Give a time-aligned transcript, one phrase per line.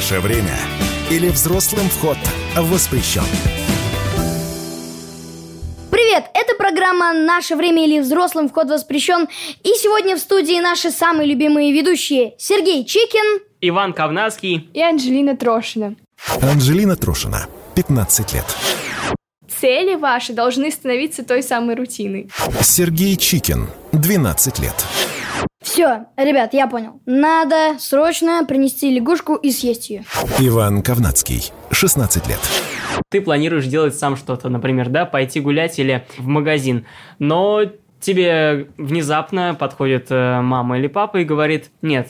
[0.00, 0.56] Наше время.
[1.10, 2.16] Или взрослым вход
[2.56, 3.22] воспрещен.
[5.90, 9.28] Привет, это программа «Наше время» или «Взрослым вход воспрещен».
[9.62, 15.96] И сегодня в студии наши самые любимые ведущие Сергей Чикин, Иван Ковнацкий и Анжелина Трошина.
[16.40, 18.46] Анжелина Трошина, 15 лет.
[19.60, 22.30] Цели ваши должны становиться той самой рутиной.
[22.62, 24.86] Сергей Чикин, 12 лет.
[25.70, 27.00] Все, ребят, я понял.
[27.06, 30.02] Надо срочно принести лягушку и съесть ее.
[30.40, 32.40] Иван Ковнацкий, 16 лет.
[33.08, 36.86] Ты планируешь делать сам что-то, например, да, пойти гулять или в магазин,
[37.20, 37.62] но
[38.00, 42.08] тебе внезапно подходит э, мама или папа и говорит «нет».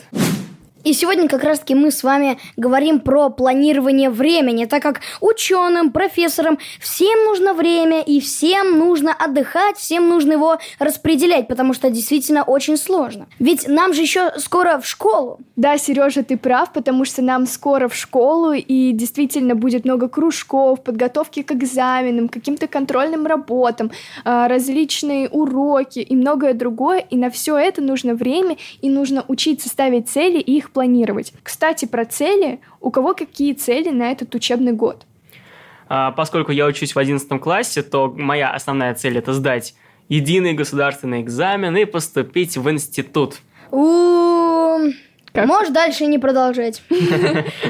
[0.83, 6.57] И сегодня как раз-таки мы с вами говорим про планирование времени, так как ученым, профессорам
[6.79, 12.77] всем нужно время и всем нужно отдыхать, всем нужно его распределять, потому что действительно очень
[12.77, 13.27] сложно.
[13.37, 15.39] Ведь нам же еще скоро в школу.
[15.55, 20.83] Да, Сережа, ты прав, потому что нам скоро в школу и действительно будет много кружков,
[20.83, 23.91] подготовки к экзаменам, каким-то контрольным работам,
[24.23, 27.05] а, различные уроки и многое другое.
[27.09, 31.33] И на все это нужно время и нужно учиться ставить цели и их планировать.
[31.43, 32.59] Кстати, про цели.
[32.79, 35.05] У кого какие цели на этот учебный год?
[35.87, 39.75] А, поскольку я учусь в 11 классе, то моя основная цель это сдать
[40.07, 43.37] единый государственный экзамен и поступить в институт.
[43.71, 44.79] У
[45.33, 45.47] как?
[45.47, 46.81] Можешь дальше не продолжать.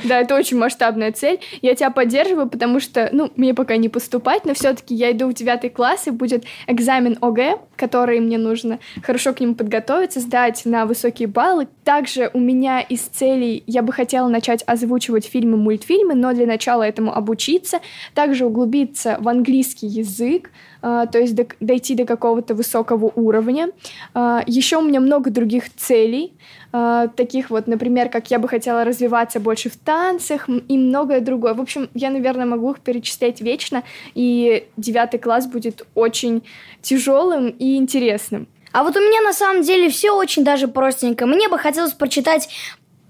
[0.04, 1.40] Да, это очень масштабная цель.
[1.62, 5.34] Я тебя поддерживаю, потому что, ну, мне пока не поступать, но все-таки я иду в
[5.34, 10.86] девятый класс, и будет экзамен ОГЭ, который мне нужно хорошо к нему подготовиться, сдать на
[10.86, 11.68] высокие баллы.
[11.84, 16.84] Также у меня из целей я бы хотела начать озвучивать фильмы, мультфильмы, но для начала
[16.84, 17.80] этому обучиться,
[18.14, 20.52] также углубиться в английский язык,
[20.82, 23.70] а, то есть дойти до какого-то высокого уровня.
[24.14, 26.34] А, Еще у меня много других целей,
[26.74, 31.54] а, таких вот, например, как я бы хотела развиваться больше в танцах и многое другое.
[31.54, 33.84] В общем, я, наверное, могу их перечислять вечно,
[34.16, 36.44] и девятый класс будет очень
[36.82, 38.48] тяжелым и интересным.
[38.72, 41.26] А вот у меня на самом деле все очень даже простенько.
[41.26, 42.48] Мне бы хотелось прочитать,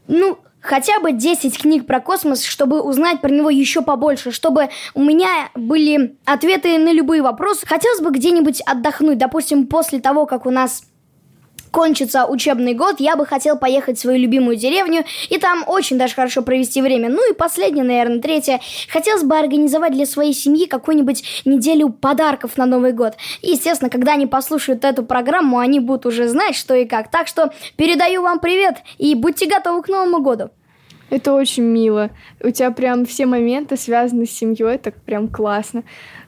[0.08, 5.04] ну, хотя бы 10 книг про космос, чтобы узнать про него еще побольше, чтобы у
[5.04, 7.68] меня были ответы на любые вопросы.
[7.68, 10.84] Хотелось бы где-нибудь отдохнуть, допустим, после того, как у нас
[11.72, 16.14] кончится учебный год, я бы хотел поехать в свою любимую деревню и там очень даже
[16.14, 17.10] хорошо провести время.
[17.10, 18.60] Ну и последнее, наверное, третье.
[18.90, 23.14] Хотелось бы организовать для своей семьи какую-нибудь неделю подарков на Новый год.
[23.42, 27.10] И, естественно, когда они послушают эту программу, они будут уже знать, что и как.
[27.10, 30.50] Так что передаю вам привет и будьте готовы к Новому году.
[31.10, 32.10] Это очень мило.
[32.42, 35.84] У тебя прям все моменты связаны с семьей, так прям классно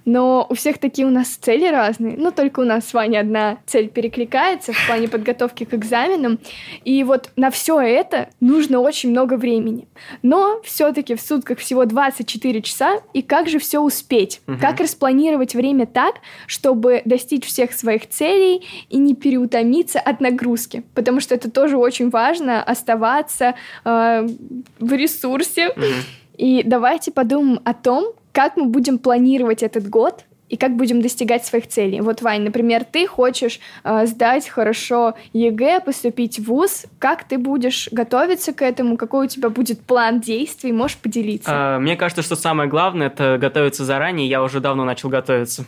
[0.06, 2.16] но у всех такие у нас цели разные.
[2.18, 6.40] Ну, только у нас с Ваней одна цель перекликается в плане подготовки к экзаменам.
[6.84, 9.88] И вот на все это нужно очень много времени.
[10.22, 14.42] Но все-таки в сутках всего 24 часа, и как же все успеть?
[14.48, 14.58] Угу.
[14.60, 16.16] Как распланировать время так,
[16.48, 20.84] чтобы достичь всех своих целей и не переутомиться от нагрузки?
[20.94, 23.56] Потому что это тоже очень важно оставаться
[23.86, 24.28] э,
[24.80, 25.70] в ресурсе.
[25.70, 25.86] Угу.
[26.38, 31.46] И давайте подумаем о том, как мы будем планировать этот год и как будем достигать
[31.46, 32.02] своих целей.
[32.02, 36.86] Вот, Вань, например, ты хочешь э, сдать хорошо ЕГЭ, поступить в ВУЗ.
[37.00, 38.98] Как ты будешь готовиться к этому?
[38.98, 40.72] Какой у тебя будет план действий?
[40.72, 41.50] Можешь поделиться?
[41.52, 44.28] А, мне кажется, что самое главное– это готовиться заранее.
[44.28, 45.66] Я уже давно начал готовиться.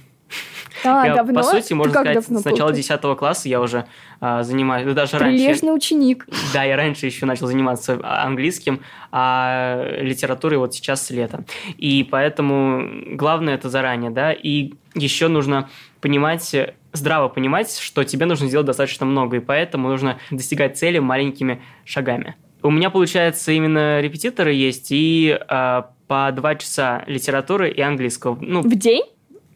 [0.83, 1.41] А, я, давно?
[1.41, 3.85] По сути, можно как сказать, с начала 10 класса я уже
[4.19, 5.71] а, занимаюсь, ну, даже Прилежный раньше.
[5.71, 6.27] ученик.
[6.53, 8.81] Да, я раньше еще начал заниматься английским,
[9.11, 11.45] а литературой вот сейчас с лета.
[11.77, 15.69] И поэтому главное это заранее, да, и еще нужно
[16.01, 16.55] понимать,
[16.93, 22.35] здраво понимать, что тебе нужно сделать достаточно много, и поэтому нужно достигать цели маленькими шагами.
[22.61, 28.37] У меня, получается, именно репетиторы есть, и а, по два часа литературы и английского.
[28.41, 29.03] Ну, в день?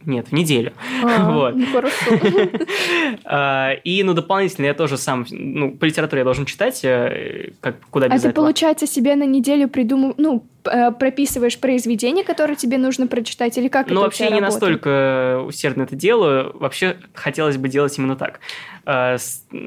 [0.05, 0.73] Нет, в неделю.
[1.03, 1.55] А, вот.
[1.55, 2.11] Ну, хорошо.
[3.25, 7.75] А, и, ну, дополнительно я тоже сам, ну, по литературе я должен читать, э, как,
[7.89, 12.77] куда без А ты, получается, себе на неделю придумал, ну, Э, прописываешь произведение, которое тебе
[12.77, 16.55] нужно прочитать, или как ну, вообще не настолько усердно это делаю.
[16.57, 18.39] Вообще хотелось бы делать именно так.
[18.89, 19.17] Э,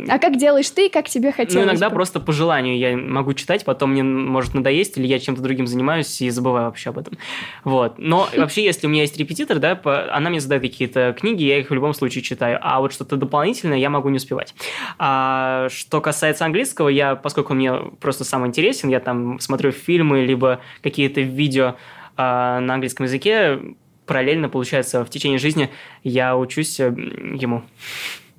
[0.09, 1.55] а как делаешь ты, как тебе хотелось?
[1.55, 1.95] Ну, иногда бы?
[1.95, 6.21] просто по желанию я могу читать, потом мне может надоесть, или я чем-то другим занимаюсь
[6.21, 7.17] и забываю вообще об этом.
[7.63, 7.99] Вот.
[7.99, 9.81] Но вообще, если у меня есть репетитор, да,
[10.11, 12.59] она мне задает какие-то книги, я их в любом случае читаю.
[12.63, 14.57] А вот что-то дополнительное я могу не успевать.
[14.99, 20.59] А что касается английского, я, поскольку мне просто сам интересен, я там смотрю фильмы, либо
[20.83, 21.77] какие-то видео
[22.17, 23.61] э, на английском языке,
[24.05, 25.71] параллельно, получается, в течение жизни
[26.03, 27.63] я учусь э, ему.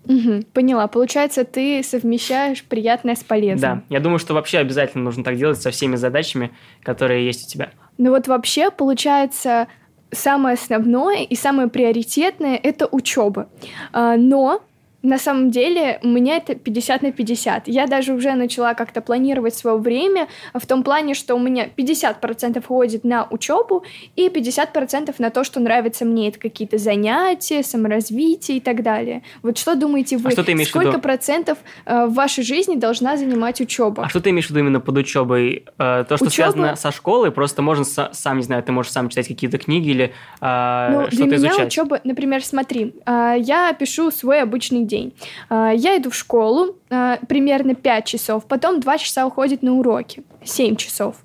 [0.06, 0.88] Угу, поняла.
[0.88, 3.60] Получается, ты совмещаешь приятное с полезным.
[3.60, 6.52] Да, я думаю, что вообще обязательно нужно так делать со всеми задачами,
[6.82, 7.72] которые есть у тебя.
[7.98, 9.68] Ну вот вообще, получается,
[10.12, 13.50] самое основное и самое приоритетное— это учеба.
[13.92, 14.62] А, но
[15.04, 17.68] на самом деле у меня это 50 на 50.
[17.68, 22.58] Я даже уже начала как-то планировать свое время в том плане, что у меня 50%
[22.60, 23.84] уходит на учебу
[24.16, 26.30] и 50% на то, что нравится мне.
[26.30, 29.24] Это какие-то занятия, саморазвитие и так далее.
[29.42, 30.30] Вот что думаете вы?
[30.30, 31.02] А что ты имеешь Сколько в виду?
[31.02, 34.04] процентов э, в вашей жизни должна занимать учеба?
[34.06, 35.66] А что ты имеешь в виду именно под учебой?
[35.78, 38.92] Э, То, что Учёба- связано со школой, просто можно са- сам, не знаю, ты можешь
[38.94, 41.68] сам читать какие-то книги или э, Ну, для что-то меня изучать.
[41.68, 45.14] учеба, например, смотри, а, я пишу свой обычный день.
[45.50, 50.24] А, Я иду в школу а, примерно 5 часов, потом 2 часа уходит на уроки,
[50.44, 51.16] 7 часов,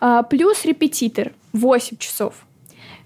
[0.00, 2.32] А, плюс репетитор 8 часов.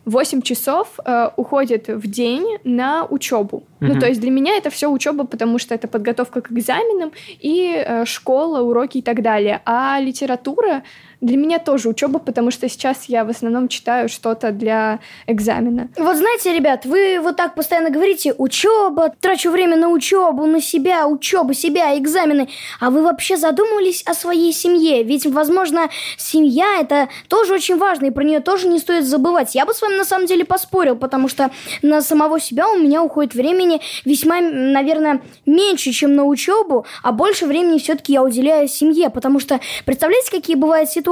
[0.06, 3.62] 8 часов э, уходит в день на учебу.
[3.80, 4.00] Ну, Мгм.
[4.00, 8.04] то есть для меня это все учеба, потому что это подготовка к экзаменам и э,
[8.06, 9.60] школа, уроки и так далее.
[9.66, 10.82] А литература
[11.20, 15.88] для меня тоже учеба, потому что сейчас я в основном читаю что-то для экзамена.
[15.98, 21.06] Вот знаете, ребят, вы вот так постоянно говорите учеба, трачу время на учебу, на себя,
[21.06, 22.48] учебу, себя, экзамены.
[22.80, 25.02] А вы вообще задумывались о своей семье?
[25.02, 29.54] Ведь, возможно, семья это тоже очень важно, и про нее тоже не стоит забывать.
[29.54, 31.50] Я бы с вами на самом деле поспорил, потому что
[31.82, 37.46] на самого себя у меня уходит времени весьма, наверное, меньше, чем на учебу, а больше
[37.46, 41.09] времени все-таки я уделяю семье, потому что представляете, какие бывают ситуации?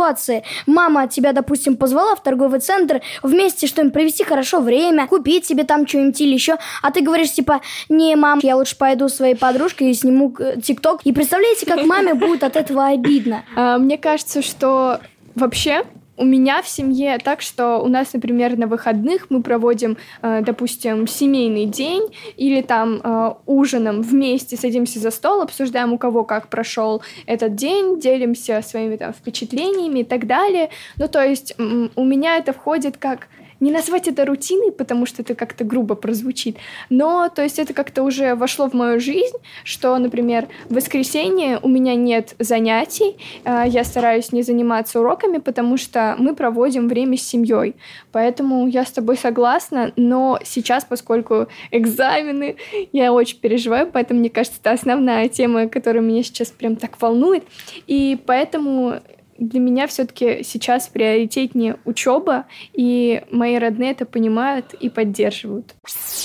[0.67, 5.87] Мама тебя, допустим, позвала в торговый центр вместе что-нибудь провести хорошо время, купить себе там
[5.87, 9.95] что-нибудь или еще, а ты говоришь типа, не, мам, я лучше пойду своей подружкой и
[9.95, 11.01] сниму э, тикток.
[11.05, 13.45] И представляете, как маме будет от этого обидно.
[13.57, 15.01] А, Мне кажется, что
[15.35, 15.85] вообще
[16.19, 21.07] у меня в семье так, что у нас, например, на выходных мы проводим, э, допустим,
[21.07, 27.03] семейный день или там э, ужином вместе садимся за стол, обсуждаем, у кого как прошел
[27.27, 30.71] этот день, делимся своими там впечатлениями и так далее.
[30.97, 33.29] Ну, то есть у меня это входит как
[33.61, 36.57] не назвать это рутиной, потому что это как-то грубо прозвучит,
[36.91, 41.69] но, то есть, это как-то уже вошло в мою жизнь, что, например, в воскресенье у
[41.69, 47.23] меня нет занятий, э, я стараюсь не заниматься уроками, потому что мы проводим время с
[47.23, 47.75] семьей.
[48.13, 52.57] Поэтому я с тобой согласна, но сейчас, поскольку экзамены,
[52.93, 57.45] я очень переживаю, поэтому, мне кажется, это основная тема, которая меня сейчас прям так волнует.
[57.87, 59.01] И поэтому
[59.39, 65.75] для меня все-таки сейчас приоритетнее учеба, и мои родные это понимают и поддерживают.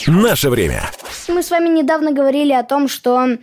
[0.07, 0.81] Наше время.
[1.27, 3.37] Мы с вами недавно говорили о том, что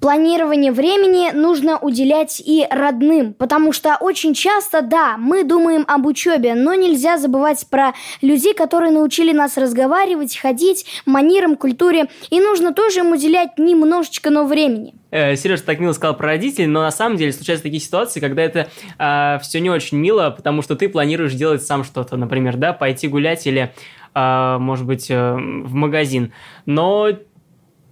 [0.00, 6.54] планирование времени нужно уделять и родным, потому что очень часто, да, мы думаем об учебе,
[6.54, 13.00] но нельзя забывать про людей, которые научили нас разговаривать, ходить, манерам, культуре, и нужно тоже
[13.00, 14.94] им уделять немножечко, но времени.
[15.14, 18.42] Э, Сереж так мило сказал про родителей, но на самом деле случаются такие ситуации, когда
[18.42, 23.06] это все не очень мило, потому что ты планируешь делать сам что-то, например, да, пойти
[23.06, 23.72] гулять или,
[24.12, 26.32] а, может быть, э, в магазин.
[26.66, 27.10] Но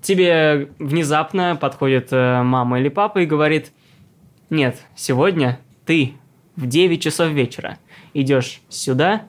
[0.01, 3.71] тебе внезапно подходит э, мама или папа и говорит,
[4.51, 6.15] нет, сегодня ты
[6.57, 7.79] в 9 часов вечера
[8.15, 9.29] идешь сюда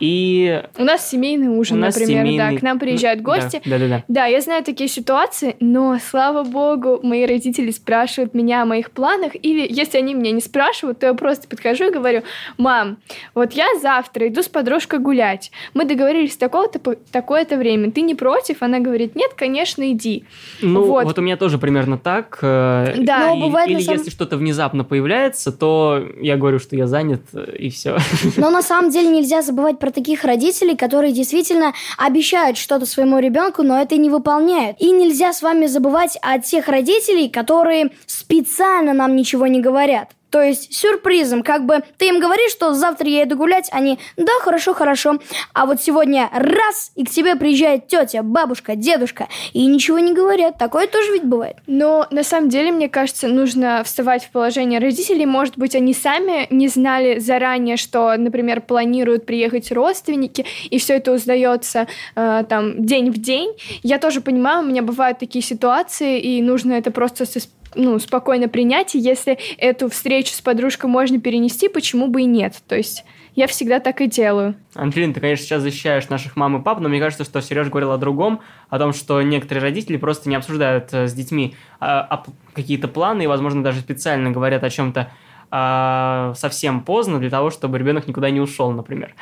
[0.00, 3.62] и У нас семейный ужин, нас например, семейный- да, к нам приезжают Да, гости.
[3.64, 4.04] Да-да-да.
[4.08, 9.32] Да, я знаю такие ситуации, но, слава богу, мои родители спрашивают меня о моих планах,
[9.34, 12.22] или если они меня не спрашивают, то я просто подхожу и говорю,
[12.56, 12.98] мам,
[13.34, 16.78] вот я завтра иду с подружкой гулять, мы договорились такого-то,
[17.10, 18.62] такое-то время, ты не против?
[18.62, 20.24] Она говорит, нет, конечно, иди.
[20.62, 21.04] Ну, Вот.
[21.04, 21.18] вот.
[21.18, 22.38] у меня тоже примерно так.
[22.42, 23.28] э, Да.
[23.30, 27.22] Но и- бывает или самом- если что-то внезапно появляется, то я говорю, что я занят,
[27.32, 27.98] э, и все.
[28.36, 33.62] Но на самом деле нельзя забывать про таких родителей, которые действительно обещают что-то своему ребенку,
[33.62, 34.76] но это не выполняют.
[34.80, 40.10] И нельзя с вами забывать о тех родителей, которые специально нам ничего не говорят.
[40.30, 44.32] То есть сюрпризом, как бы ты им говоришь, что завтра я иду гулять, они, да,
[44.40, 45.18] хорошо, хорошо.
[45.54, 50.58] А вот сегодня раз, и к тебе приезжает тетя, бабушка, дедушка, и ничего не говорят.
[50.58, 51.56] Такое тоже ведь бывает.
[51.66, 55.26] Но на самом деле, мне кажется, нужно вставать в положение родителей.
[55.26, 61.12] Может быть, они сами не знали заранее, что, например, планируют приехать родственники, и все это
[61.12, 63.52] узнается э, там день в день.
[63.82, 68.48] Я тоже понимаю, у меня бывают такие ситуации, и нужно это просто со- ну, спокойно
[68.48, 68.94] принять.
[68.94, 72.54] И если эту встречу с подружкой можно перенести, почему бы и нет?
[72.66, 74.56] То есть я всегда так и делаю.
[74.74, 77.92] Анжелина, ты, конечно, сейчас защищаешь наших мам и пап, но мне кажется, что Сереж говорил
[77.92, 82.24] о другом, о том, что некоторые родители просто не обсуждают э, с детьми а, а,
[82.52, 85.12] какие-то планы и, возможно, даже специально говорят о чем-то
[85.50, 89.14] а, совсем поздно для того, чтобы ребенок никуда не ушел, например.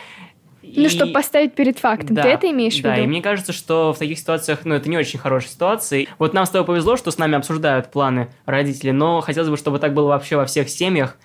[0.75, 2.17] Ну, И- чтобы поставить перед фактом.
[2.17, 3.05] Да, Ты это имеешь в да, виду?
[3.05, 6.07] и мне кажется, что в таких ситуациях, ну, это не очень хорошая ситуация.
[6.19, 9.79] Вот нам с тобой повезло, что с нами обсуждают планы родителей, но хотелось бы, чтобы
[9.79, 11.17] так было вообще во всех семьях.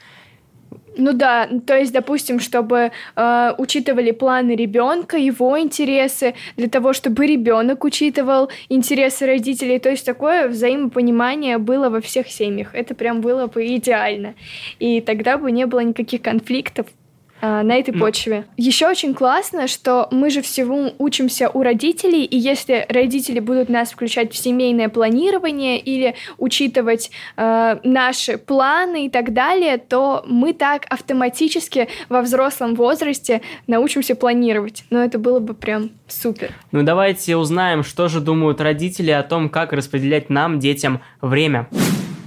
[0.98, 7.26] Ну да, то есть, допустим, чтобы э, учитывали планы ребенка, его интересы, для того, чтобы
[7.26, 9.80] ребенок учитывал интересы родителей.
[9.80, 12.76] То есть такое взаимопонимание было во всех семьях.
[12.76, 14.36] Это прям было бы идеально.
[14.80, 16.88] И тогда бы не было никаких конфликтов
[17.42, 18.46] на этой почве.
[18.58, 23.92] Еще очень классно, что мы же всему учимся у родителей, и если родители будут нас
[23.92, 30.86] включать в семейное планирование или учитывать э, наши планы и так далее, то мы так
[30.90, 34.84] автоматически во взрослом возрасте научимся планировать.
[34.90, 36.52] Но это было бы прям супер.
[36.72, 41.68] Ну, давайте узнаем, что же думают родители о том, как распределять нам, детям, время.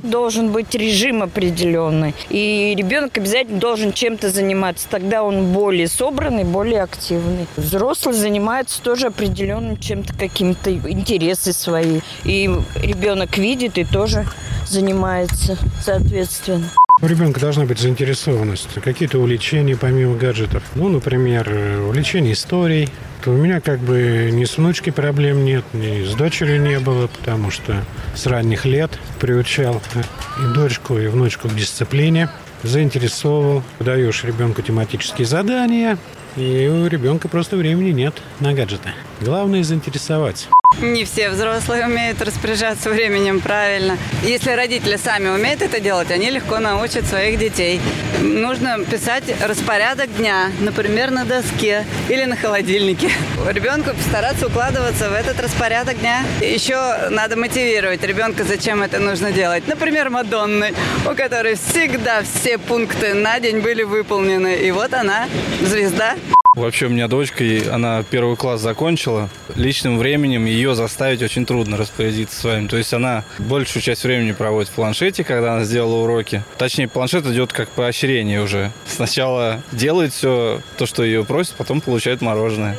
[0.04, 2.14] Должен быть режим определенный.
[2.28, 4.86] И ребенок обязательно должен чем-то заниматься.
[4.88, 7.46] Тогда он более собранный, более активный.
[7.56, 12.00] Взрослый занимается тоже определенным чем-то, какими-то интересы свои.
[12.24, 14.26] И ребенок видит и тоже
[14.66, 16.70] занимается соответственно.
[17.04, 20.62] У ребенка должна быть заинтересованность, какие-то увлечения помимо гаджетов.
[20.74, 22.88] Ну, например, э, увлечение историей.
[23.22, 27.08] То у меня как бы ни с внучкой проблем нет, ни с дочерью не было,
[27.08, 27.84] потому что
[28.14, 30.00] с ранних лет приучал э,
[30.42, 32.30] и дочку, и внучку к дисциплине,
[32.62, 35.98] заинтересовал, даешь ребенку тематические задания,
[36.36, 38.94] и у ребенка просто времени нет на гаджеты.
[39.20, 40.48] Главное заинтересовать.
[40.84, 43.96] Не все взрослые умеют распоряжаться временем правильно.
[44.22, 47.80] Если родители сами умеют это делать, они легко научат своих детей.
[48.20, 53.10] Нужно писать распорядок дня, например, на доске или на холодильнике.
[53.50, 56.22] Ребенку постараться укладываться в этот распорядок дня.
[56.42, 59.66] Еще надо мотивировать ребенка, зачем это нужно делать.
[59.66, 60.74] Например, Мадонны,
[61.10, 64.56] у которой всегда все пункты на день были выполнены.
[64.56, 65.28] И вот она,
[65.62, 66.14] звезда.
[66.54, 69.28] Вообще у меня дочка, она первый класс закончила.
[69.56, 72.68] Личным временем ее заставить очень трудно распорядиться своим.
[72.68, 76.42] То есть она большую часть времени проводит в планшете, когда она сделала уроки.
[76.56, 78.70] Точнее, планшет идет как поощрение уже.
[78.86, 82.76] Сначала делает все то, что ее просят, потом получает мороженое.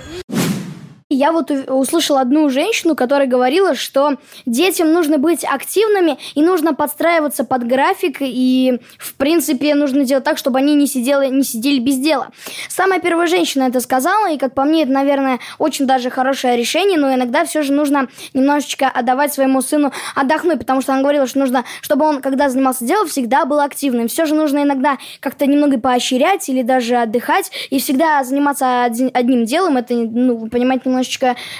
[1.16, 6.74] Я вот у- услышала одну женщину, которая говорила, что детям нужно быть активными и нужно
[6.74, 11.80] подстраиваться под график, и, в принципе, нужно делать так, чтобы они не сидели, не сидели
[11.80, 12.28] без дела.
[12.68, 17.00] Самая первая женщина это сказала, и, как по мне, это, наверное, очень даже хорошее решение,
[17.00, 21.40] но иногда все же нужно немножечко отдавать своему сыну отдохнуть, потому что она говорила, что
[21.40, 24.08] нужно, чтобы он, когда занимался делом, всегда был активным.
[24.10, 29.78] Все же нужно иногда как-то немного поощрять или даже отдыхать, и всегда заниматься одним делом,
[29.78, 31.05] это, ну, вы понимаете, немножечко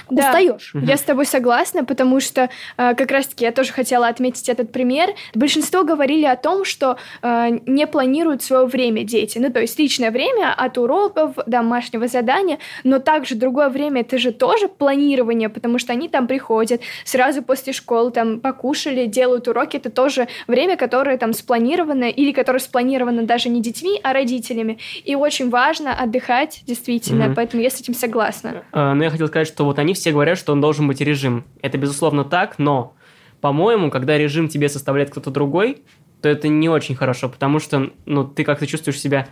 [0.10, 0.28] Да.
[0.30, 0.72] устаешь.
[0.74, 5.10] Я с тобой согласна, потому что э, как раз-таки я тоже хотела отметить этот пример.
[5.34, 9.38] Большинство говорили о том, что э, не планируют свое время дети.
[9.38, 14.32] Ну, то есть личное время от уроков, домашнего задания, но также другое время это же
[14.32, 19.78] тоже планирование, потому что они там приходят сразу после школы, там покушали, делают уроки.
[19.78, 24.78] Это тоже время, которое там спланировано или которое спланировано даже не детьми, а родителями.
[25.04, 27.36] И очень важно отдыхать, действительно, Мгм.
[27.36, 28.64] поэтому я с этим согласна.
[28.74, 31.44] Э, Но я хотел сказать, что вот они все говорят, что он должен быть режим.
[31.62, 32.94] Это, безусловно, так, но,
[33.42, 35.84] по-моему, когда режим тебе составляет кто-то другой,
[36.22, 39.28] то это не очень хорошо, потому что, ну, ты как-то чувствуешь себя,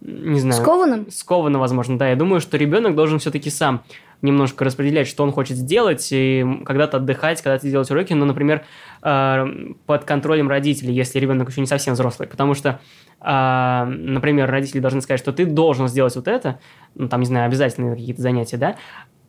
[0.00, 0.62] не знаю...
[0.62, 1.10] Скованным?
[1.10, 2.08] Скованно, возможно, да.
[2.08, 3.82] Я думаю, что ребенок должен все-таки сам
[4.22, 8.64] немножко распределять, что он хочет сделать, и когда-то отдыхать, когда-то делать уроки, ну, например,
[9.02, 9.46] э,
[9.86, 12.28] под контролем родителей, если ребенок еще не совсем взрослый.
[12.28, 12.80] Потому что,
[13.20, 16.60] э, например, родители должны сказать, что ты должен сделать вот это,
[16.94, 18.76] ну, там, не знаю, обязательные какие-то занятия, да,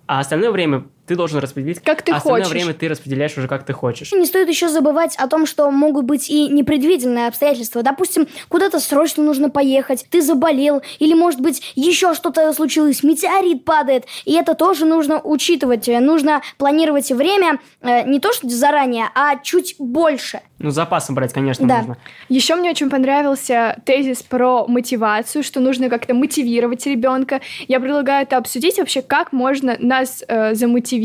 [0.10, 1.80] а остальное время ты должен распределить.
[1.80, 2.54] Как ты а остальное хочешь.
[2.54, 4.12] время ты распределяешь уже как ты хочешь.
[4.12, 7.82] Не стоит еще забывать о том, что могут быть и непредвиденные обстоятельства.
[7.82, 14.06] Допустим, куда-то срочно нужно поехать, ты заболел, или, может быть, еще что-то случилось, метеорит падает,
[14.24, 15.88] и это тоже нужно учитывать.
[15.88, 20.42] Нужно планировать время э, не то что заранее, а чуть больше.
[20.60, 21.78] Ну, запасом брать, конечно, Да.
[21.80, 21.98] нужно.
[22.28, 27.42] Еще мне очень понравился тезис про мотивацию, что нужно как-то мотивировать ребенка.
[27.68, 30.99] Я предлагаю это обсудить вообще, как можно нас э, замотивировать.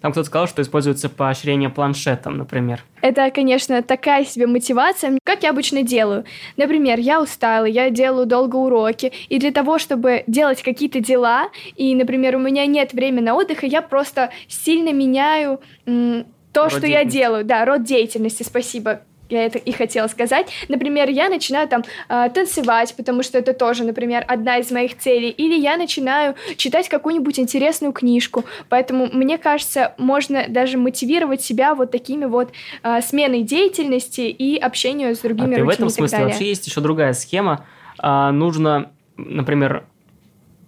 [0.00, 2.84] Там кто-то сказал, что используется поощрение планшетом, например.
[3.00, 6.24] Это, конечно, такая себе мотивация, как я обычно делаю.
[6.56, 11.94] Например, я устала, я делаю долго уроки, и для того, чтобы делать какие-то дела, и,
[11.94, 16.86] например, у меня нет времени на отдых, и я просто сильно меняю то, Род что
[16.86, 17.44] я делаю.
[17.44, 19.02] Да, род деятельности, спасибо.
[19.28, 20.48] Я это и хотела сказать.
[20.68, 25.30] Например, я начинаю там э, танцевать, потому что это тоже, например, одна из моих целей.
[25.30, 28.44] Или я начинаю читать какую-нибудь интересную книжку.
[28.68, 32.52] Поэтому, мне кажется, можно даже мотивировать себя вот такими вот
[32.82, 36.24] э, сменой деятельности и общению с А другими ты в людьми этом и так смысле
[36.24, 37.64] вообще есть еще другая схема.
[37.98, 39.84] А, нужно, например,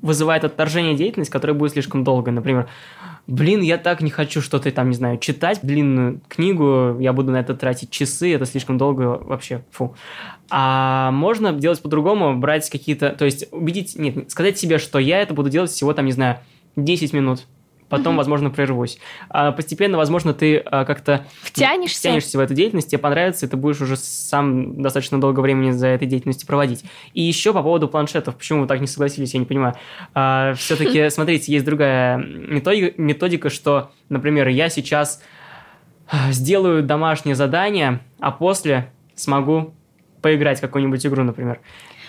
[0.03, 2.31] вызывает отторжение деятельность, которая будет слишком долго.
[2.31, 2.69] Например,
[3.29, 7.37] блин, я так не хочу что-то там, не знаю, читать длинную книгу, я буду на
[7.37, 9.95] это тратить часы, это слишком долго вообще, фу.
[10.51, 15.35] А можно делать по-другому, брать какие-то, то есть убедить, нет, сказать себе, что я это
[15.35, 16.39] буду делать всего там, не знаю,
[16.77, 17.47] 10 минут,
[17.89, 18.19] потом, mm-hmm.
[18.19, 18.99] возможно, прервусь.
[19.29, 21.99] А постепенно, возможно, ты а, как-то втянешься.
[21.99, 25.89] втянешься в эту деятельность, тебе понравится, и ты будешь уже сам достаточно долго времени за
[25.89, 26.85] этой деятельностью проводить.
[27.15, 29.75] И еще по поводу планшетов, почему вы так не согласились, я не понимаю.
[30.15, 35.23] А, все-таки, смотрите, есть другая методика, методика, что, например, я сейчас
[36.11, 39.75] а, сделаю домашнее задание, а после смогу
[40.23, 41.61] поиграть в какую-нибудь игру, например.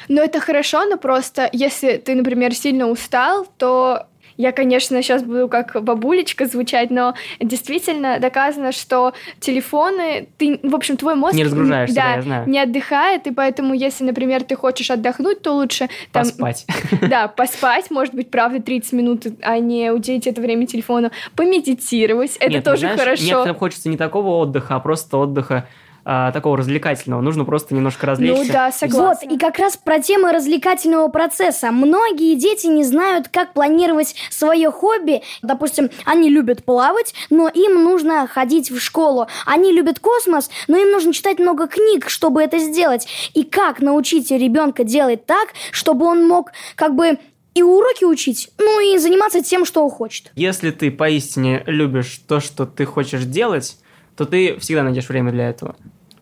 [0.07, 4.07] Ну, это хорошо, но просто если ты, например, сильно устал, то
[4.39, 10.95] я, конечно, сейчас буду как бабулечка звучать, но действительно доказано, что телефоны, ты, в общем,
[10.95, 11.35] твой мозг...
[11.35, 12.49] Не разгружаешься, да, да, я знаю.
[12.49, 15.89] не отдыхает, и поэтому, если, например, ты хочешь отдохнуть, то лучше...
[16.13, 16.65] Там, поспать.
[17.01, 21.11] Да, поспать, может быть, правда, 30 минут, а не уделить это время телефону.
[21.35, 23.23] Помедитировать, это Нет, ну, тоже знаешь, хорошо.
[23.25, 25.67] Некоторым хочется не такого отдыха, а просто отдыха
[26.11, 27.21] а, такого развлекательного.
[27.21, 28.43] Нужно просто немножко развлечься.
[28.43, 29.27] Ну да, согласна.
[29.27, 31.69] Вот, и как раз про тему развлекательного процесса.
[31.69, 35.21] Многие дети не знают, как планировать свое хобби.
[35.43, 39.27] Допустим, они любят плавать, но им нужно ходить в школу.
[39.45, 43.07] Они любят космос, но им нужно читать много книг, чтобы это сделать.
[43.35, 47.19] И как научить ребенка делать так, чтобы он мог как бы
[47.53, 50.31] и уроки учить, ну и заниматься тем, что он хочет.
[50.33, 53.77] Если ты поистине любишь то, что ты хочешь делать,
[54.15, 55.75] то ты всегда найдешь время для этого.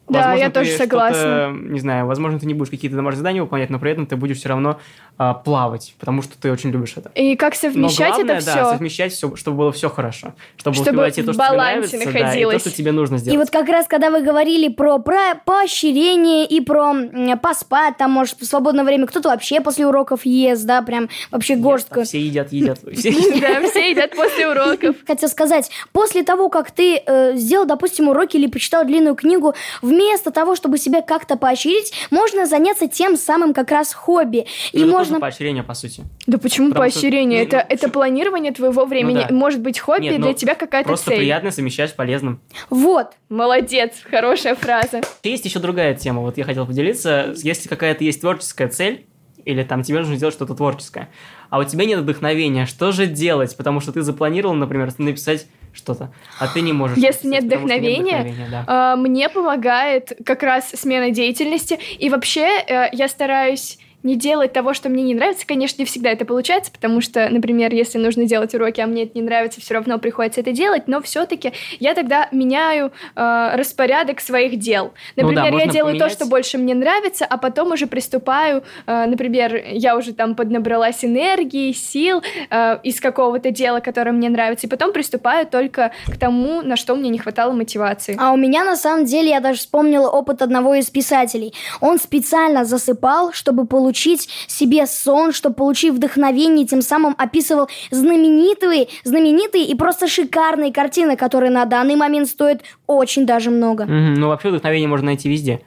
[0.09, 1.51] Да, возможно, я тоже согласна.
[1.51, 4.37] Не знаю, возможно, ты не будешь какие-то домашние задания выполнять, но при этом ты будешь
[4.37, 4.79] все равно
[5.17, 7.09] а, плавать, потому что ты очень любишь это.
[7.15, 8.71] И как совмещать но главное, это да, все?
[8.71, 10.33] совмещать все, чтобы было все хорошо.
[10.57, 13.17] Чтобы, Чтобы успевать и то, в что тебе нравится, да, и то, что тебе нужно
[13.17, 13.35] сделать.
[13.35, 16.93] И вот как раз, когда вы говорили про, про поощрение и про
[17.41, 22.03] поспать, там, может, в свободное время, кто-то вообще после уроков ест, да, прям вообще горстка.
[22.03, 22.79] Все едят, едят.
[22.93, 23.11] Все
[23.41, 24.95] Да, все едят после уроков.
[25.05, 29.55] Хотел сказать, после того, как ты э, сделал, допустим, уроки или почитал длинную книгу,
[29.97, 34.45] вместо того, чтобы себя как-то поощрить, можно заняться тем самым как раз хобби.
[34.71, 35.13] И Ну, это можно...
[35.15, 36.03] тоже поощрение, по сути.
[36.27, 37.41] Да почему Потому что- поощрение?
[37.41, 39.25] ну, это, ну, это планирование твоего времени.
[39.27, 39.33] да.
[39.35, 41.19] Может быть, хобби Нет, для ну, тебя какая-то Просто цель.
[41.19, 42.39] приятно совмещать с полезным.
[42.69, 43.07] Вот.
[43.29, 45.01] Молодец, хорошая фраза.
[45.23, 47.33] Есть еще другая тема, вот я хотел поделиться.
[47.37, 49.05] Если какая-то есть творческая цель,
[49.45, 51.09] или там тебе нужно сделать что-то творческое,
[51.49, 53.55] а у тебя нет вдохновения, что же делать?
[53.55, 56.97] Потому что ты запланировал, например, написать что-то, а ты не можешь.
[56.97, 58.63] Если нет потому что вдохновения, вдохновения, да.
[58.67, 61.79] А, Мне помогает как раз смена деятельности.
[61.99, 65.45] И вообще э, я стараюсь не делать того, что мне не нравится.
[65.45, 69.11] Конечно, не всегда это получается, потому что, например, если нужно делать уроки, а мне это
[69.15, 74.59] не нравится, все равно приходится это делать, но все-таки я тогда меняю э, распорядок своих
[74.59, 74.93] дел.
[75.15, 76.11] Ну да, Например, я делаю то, поменять.
[76.11, 81.71] что больше мне нравится, а потом уже приступаю, э, например, я уже там поднабралась энергии,
[81.71, 86.77] сил э, из какого-то дела, которое мне нравится, и потом приступаю только к тому, на
[86.77, 88.15] что мне не хватало мотивации.
[88.19, 91.53] А у меня, на самом деле, я даже вспомнила опыт одного из писателей.
[91.81, 99.65] Он специально засыпал, чтобы получить себе сон, чтобы получить вдохновение, тем самым описывал знаменитые, знаменитые
[99.65, 103.85] и просто шикарные картины, которые на данный момент стоят очень даже много.
[103.85, 105.61] Мгм, Ну, вообще вдохновение можно найти везде.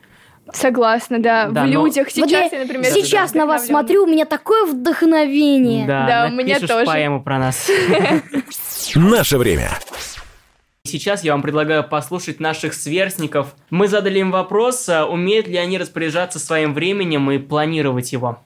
[0.53, 1.47] Согласна, да.
[1.49, 4.25] Да, в но- людях Вот сейчас я я, например, сейчас на вас смотрю, у меня
[4.25, 5.87] такое вдохновение.
[5.87, 6.87] Да, у меня напишешь тоже.
[6.87, 7.71] поэму про нас.
[8.97, 9.71] Наше время.
[10.91, 13.55] Сейчас я вам предлагаю послушать наших сверстников.
[13.71, 18.41] Мы задали им вопрос, а умеют ли они распоряжаться своим временем и планировать его.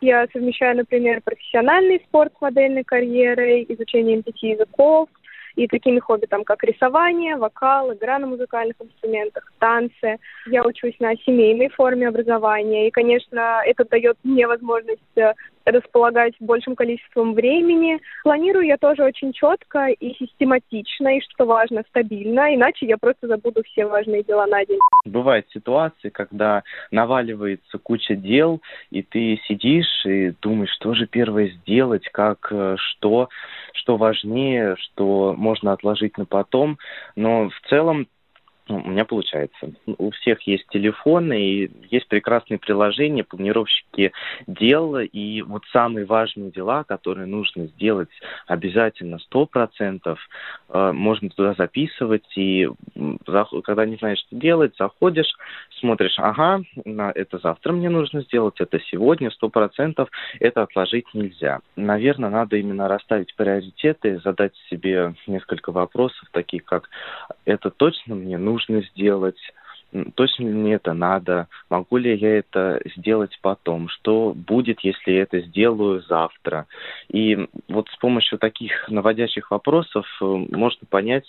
[0.00, 5.10] Я совмещаю, например, профессиональный спорт с модельной карьерой, изучением пяти языков
[5.54, 10.16] и такими хобби, там, как рисование, вокал, игра на музыкальных инструментах, танцы.
[10.46, 15.34] Я учусь на семейной форме образования, и, конечно, это дает мне возможность э,
[15.66, 18.00] располагать большим количеством времени.
[18.22, 23.62] Планирую я тоже очень четко и систематично, и, что важно, стабильно, иначе я просто забуду
[23.64, 24.78] все важные дела на день.
[25.04, 32.08] Бывают ситуации, когда наваливается куча дел, и ты сидишь и думаешь, что же первое сделать,
[32.12, 33.28] как, э, что,
[33.74, 36.78] что важнее, что можно отложить на потом.
[37.16, 38.06] Но в целом
[38.68, 39.72] ну, у меня получается.
[39.86, 44.12] У всех есть телефоны, и есть прекрасные приложения, планировщики
[44.48, 48.08] дел, и вот самые важные дела, которые нужно сделать
[48.48, 50.18] обязательно сто процентов,
[50.68, 52.68] э, можно туда записывать, и
[53.64, 55.32] когда не знаешь, что делать, заходишь,
[55.78, 60.08] смотришь, ага, на- это завтра мне нужно сделать, это сегодня, сто процентов,
[60.40, 61.60] это отложить нельзя.
[61.76, 66.90] Наверное, надо именно расставить приоритеты, задать себе несколько вопросов, таких как
[67.44, 69.38] это точно мне нужно сделать,
[70.14, 75.22] точно ли мне это надо, могу ли я это сделать потом, что будет, если я
[75.22, 76.66] это сделаю завтра.
[77.08, 81.26] И вот с помощью таких наводящих вопросов э, можно понять,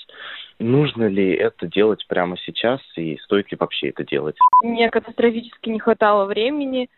[0.60, 4.36] нужно ли это делать прямо сейчас и стоит ли вообще это делать.
[4.64, 6.90] Мне катастрофически не хватало времени,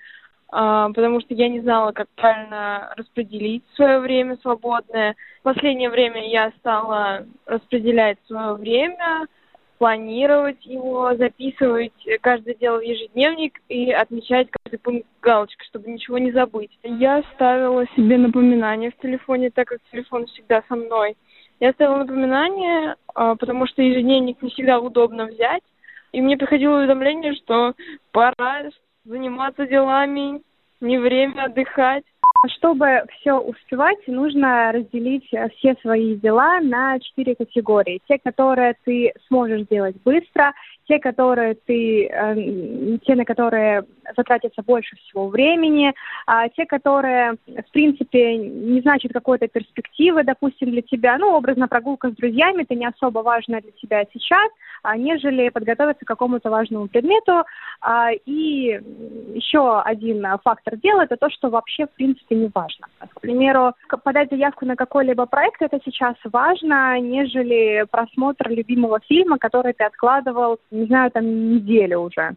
[0.51, 5.15] а, потому что я не знала, как правильно распределить свое время свободное.
[5.41, 9.27] В последнее время я стала распределять свое время,
[9.79, 16.31] планировать его, записывать каждое дело в ежедневник и отмечать каждый пункт галочкой, чтобы ничего не
[16.33, 16.77] забыть.
[16.83, 21.15] Я ставила себе напоминания в телефоне, так как телефон всегда со мной.
[21.61, 25.63] Я ставила напоминания, а, потому что ежедневник не всегда удобно взять.
[26.11, 27.73] И мне приходило уведомление, что
[28.11, 28.69] пора
[29.05, 30.41] заниматься делами,
[30.81, 32.03] не время отдыхать.
[32.47, 38.01] Чтобы все успевать, нужно разделить э, все свои дела на четыре категории.
[38.07, 40.53] Те, которые ты сможешь сделать быстро,
[40.87, 43.83] те, которые ты, э, те, на которые
[44.15, 45.93] затратится больше всего времени,
[46.25, 52.09] а те, которые, в принципе, не значат какой-то перспективы, допустим, для тебя, ну, образно, прогулка
[52.09, 54.49] с друзьями, это не особо важно для тебя сейчас,
[54.81, 57.43] а, нежели подготовиться к какому-то важному предмету.
[57.81, 58.79] А, и
[59.35, 62.87] еще один фактор дела– это то, что вообще, в принципе, не важно.
[62.99, 69.73] К примеру, подать заявку на какой-либо проект– это сейчас важно, нежели просмотр любимого фильма, который
[69.73, 72.35] ты откладывал не знаю, там неделю уже.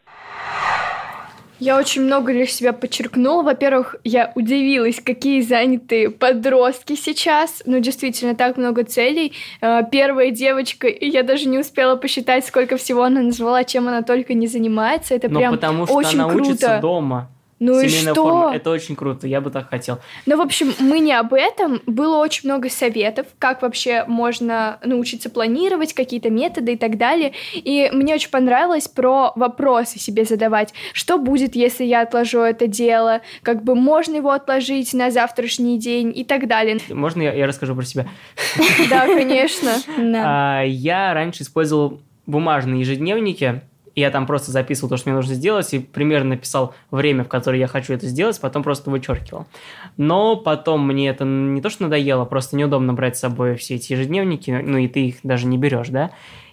[1.59, 3.45] Я очень много для себя подчеркнула.
[3.45, 7.63] Во-первых, я удивилась, какие занятые подростки сейчас.
[7.67, 9.33] Ну, действительно, так много целей.
[9.61, 14.35] Э, первая девочка, я даже не успела посчитать, сколько всего она назвала, чем она только
[14.35, 15.15] не занимается.
[15.15, 16.49] Это Но прям потому что очень она круто.
[16.49, 17.29] учится дома.
[17.63, 18.25] Ну и Семейная что?
[18.25, 18.57] форма.
[18.57, 20.01] Это очень круто, я бы так хотел.
[20.27, 21.81] Ну, в общем, мы не об этом.
[21.87, 27.35] Было очень много советов, как вообще можно научиться планировать, какие-то методы и так далее.
[27.55, 30.75] И мне очень понравилось про вопросы себе задавать.
[30.93, 33.21] Что будет, если я отложу это дело?
[33.45, 36.79] Как бы можно его отложить на завтрашний день и так далее.
[36.89, 38.09] Можно я, я расскажу про себя?
[38.91, 39.73] Да, конечно.
[40.25, 45.35] А, Я раньше использовал бумажные ежедневники, и я там просто записывал то, что мне нужно
[45.35, 49.47] сделать, и примерно написал время, в которое я хочу это сделать, потом просто вычеркивал.
[49.97, 53.93] Но потом мне это не то, что надоело, просто неудобно брать с собой все эти
[53.93, 56.11] ежедневники, ну и ты их даже не берешь, да.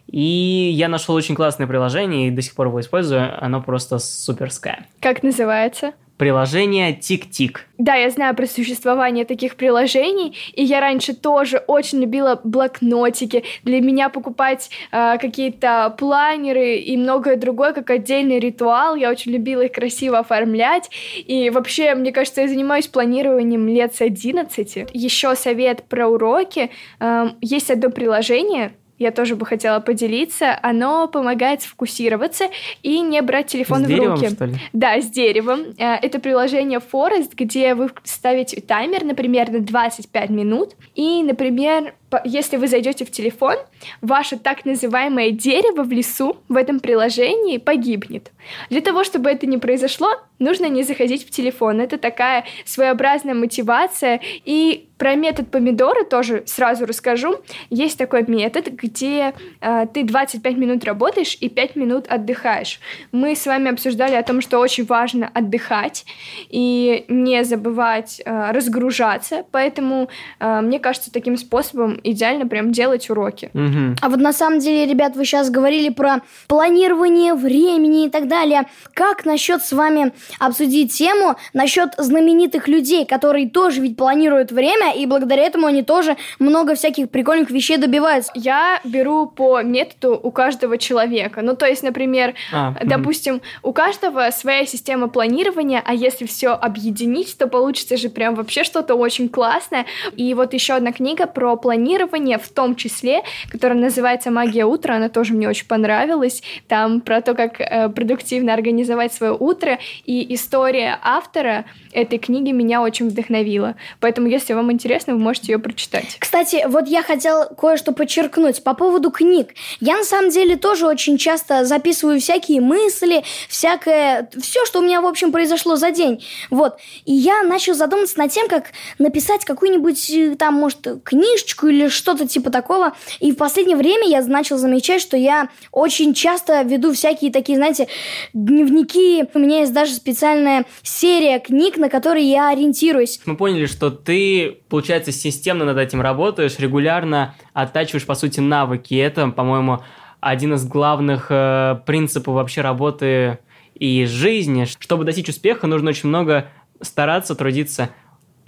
[0.07, 4.87] И я нашел очень классное приложение, и до сих пор его использую, оно просто суперское.
[4.99, 5.93] Как называется?
[6.19, 7.61] Приложение Тик-Тик.
[7.77, 13.45] Да, я знаю про существование таких приложений, и я раньше тоже очень любила блокнотики.
[13.63, 18.95] Для меня покупать э, какие-то планеры и многое другое как отдельный ритуал.
[18.95, 20.89] Я очень любила их красиво оформлять.
[21.15, 24.89] И вообще, мне кажется, я занимаюсь планированием лет с 11.
[24.91, 26.69] Еще совет про уроки.
[26.99, 30.59] Эм, есть одно приложение, я тоже бы хотела поделиться.
[30.61, 32.45] Оно помогает сфокусироваться
[32.83, 34.29] и не брать телефон С в деревом, руки.
[34.29, 34.55] что ли?
[34.73, 35.61] Да, с деревом.
[35.77, 40.75] Э, Это приложение Forest, где вы ставите таймер, например, на 25 минут.
[40.95, 43.55] И, например, если вы зайдете в телефон,
[44.01, 48.31] ваше так называемое дерево в лесу в этом приложении погибнет.
[48.69, 51.81] Для того, чтобы это не произошло, нужно не заходить в телефон.
[51.81, 54.21] Это такая своеобразная мотивация.
[54.45, 57.37] И про метод помидора тоже сразу расскажу.
[57.69, 62.79] Есть такой метод, где э, ты 25 минут работаешь и 5 минут отдыхаешь.
[63.11, 66.05] Мы с вами обсуждали о том, что очень важно отдыхать
[66.49, 69.45] и не забывать э, разгружаться.
[69.51, 73.49] Поэтому э, мне кажется, таким способом идеально прям делать уроки.
[73.53, 73.95] Мгм.
[74.01, 78.67] А вот на самом деле, ребят, вы сейчас говорили про планирование времени и так далее.
[78.93, 85.05] Как насчет с вами обсудить тему насчет знаменитых людей, которые тоже ведь планируют время, и
[85.05, 88.31] благодаря этому они тоже много всяких прикольных вещей добиваются.
[88.35, 91.41] Я беру по методу у каждого человека.
[91.41, 97.37] Ну, то есть, например, А, допустим, у каждого своя система планирования, а если все объединить,
[97.37, 99.85] то получится же прям вообще что-то очень классное.
[100.15, 105.09] И вот еще одна книга про планирование, в том числе, которая называется «Магия утра», она
[105.09, 106.43] тоже мне очень понравилась.
[106.67, 112.81] Там про то, как э, продуктивно организовать свое утро, и история автора этой книги меня
[112.81, 113.75] очень вдохновила.
[113.99, 116.17] Поэтому, если вам интересно, вы можете ее прочитать.
[116.19, 119.49] Кстати, вот я хотел кое-что подчеркнуть по поводу книг.
[119.79, 125.01] Я на самом деле тоже очень часто записываю всякие мысли, всякое, все, что у меня,
[125.01, 126.23] в общем, произошло за день.
[126.49, 126.77] Вот.
[127.05, 128.65] И я начал задумываться над тем, как
[128.99, 132.93] написать какую-нибудь э, там, может, книжечку или что-то типа такого.
[133.19, 137.87] И в последнее время я начал замечать, что я очень часто веду всякие такие, знаете,
[138.33, 139.25] дневники.
[139.33, 143.21] У меня есть даже специальная серия книг, на которые я ориентируюсь.
[143.25, 148.95] Мы поняли, что ты, получается, системно над этим работаешь, регулярно оттачиваешь, по сути, навыки.
[148.95, 149.79] Это, по-моему,
[150.19, 153.39] один из главных э, принципов вообще работы
[153.75, 154.65] и жизни.
[154.65, 156.49] Чтобы достичь успеха, нужно очень много
[156.81, 157.89] стараться, трудиться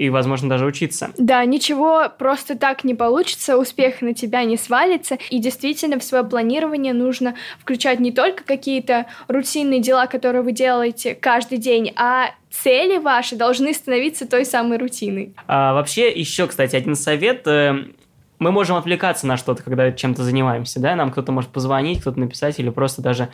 [0.01, 1.11] и, возможно, даже учиться.
[1.19, 6.23] Да, ничего просто так не получится, успех на тебя не свалится, и действительно в свое
[6.23, 12.97] планирование нужно включать не только какие-то рутинные дела, которые вы делаете каждый день, а цели
[12.97, 15.35] ваши должны становиться той самой рутиной.
[15.45, 17.45] А, вообще, еще, кстати, один совет.
[17.45, 17.85] Э,
[18.39, 22.59] мы можем отвлекаться на что-то, когда чем-то занимаемся, да, нам кто-то может позвонить, кто-то написать
[22.59, 23.29] или просто даже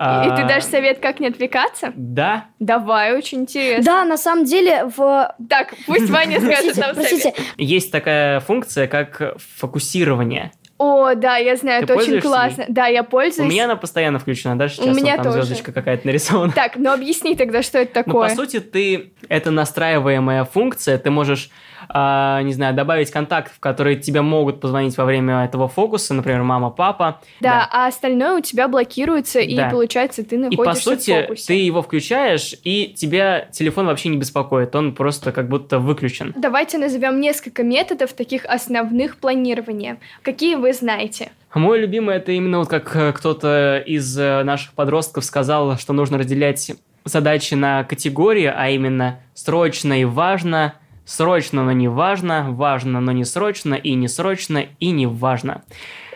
[0.00, 1.92] и ты дашь совет, как не отвлекаться?
[1.94, 2.46] Да.
[2.58, 3.84] Давай, очень интересно.
[3.84, 5.34] Да, на самом деле в...
[5.48, 7.38] Так, пусть Ваня скажет нам совет.
[7.58, 10.52] Есть такая функция, как фокусирование.
[10.78, 12.64] О, да, я знаю, Ты это очень классно.
[12.68, 13.46] Да, я пользуюсь.
[13.46, 15.42] У меня она постоянно включена, даже сейчас У меня там тоже.
[15.42, 16.52] звездочка какая-то нарисована.
[16.52, 18.30] Так, ну объясни тогда, что это такое.
[18.30, 19.12] Ну, по сути, ты...
[19.28, 21.50] Это настраиваемая функция, ты можешь
[21.92, 26.70] э, не знаю, добавить контактов, которые тебе могут позвонить во время этого фокуса, например, мама,
[26.70, 27.20] папа.
[27.40, 27.68] Да, да.
[27.70, 29.44] а остальное у тебя блокируется, да.
[29.44, 31.46] и получается, ты находишься И по сути, в фокусе.
[31.46, 36.32] ты его включаешь, и тебя телефон вообще не беспокоит, он просто как будто выключен.
[36.36, 39.98] Давайте назовем несколько методов таких основных планирования.
[40.22, 41.30] Какие вы знаете?
[41.54, 46.18] Мой любимый это именно вот как э, кто-то из э, наших подростков сказал, что нужно
[46.18, 46.70] разделять
[47.04, 50.74] задачи на категории, а именно срочно и важно,
[51.10, 55.64] Срочно, но не важно, важно, но не срочно, и не срочно, и не важно.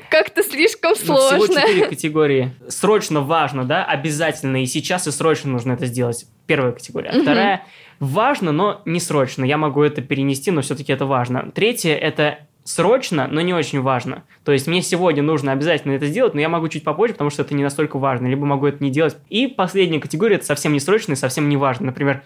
[0.09, 1.37] Как-то слишком сложно.
[1.37, 2.53] Ну, всего четыре категории.
[2.69, 6.27] Срочно важно, да, обязательно, и сейчас, и срочно нужно это сделать.
[6.47, 7.11] Первая категория.
[7.11, 7.23] Угу.
[7.23, 7.67] Вторая
[7.99, 9.45] важно, но не срочно.
[9.45, 11.51] Я могу это перенести, но все-таки это важно.
[11.53, 14.23] Третье это срочно, но не очень важно.
[14.45, 17.43] То есть мне сегодня нужно обязательно это сделать, но я могу чуть попозже, потому что
[17.43, 19.17] это не настолько важно, либо могу это не делать.
[19.29, 21.87] И последняя категория это совсем не срочно и совсем не важно.
[21.87, 22.23] Например,